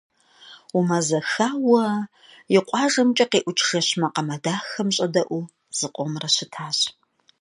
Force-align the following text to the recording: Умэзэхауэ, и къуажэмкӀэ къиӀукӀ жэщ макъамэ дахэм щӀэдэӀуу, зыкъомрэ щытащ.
Умэзэхауэ, 0.77 1.83
и 2.55 2.59
къуажэмкӀэ 2.67 3.25
къиӀукӀ 3.31 3.63
жэщ 3.67 3.89
макъамэ 4.01 4.35
дахэм 4.43 4.89
щӀэдэӀуу, 4.95 5.43
зыкъомрэ 5.77 6.29
щытащ. 6.35 6.79